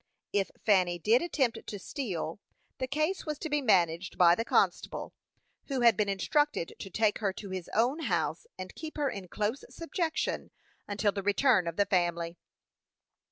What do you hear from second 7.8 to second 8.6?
house,